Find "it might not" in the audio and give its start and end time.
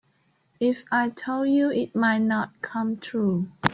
1.69-2.59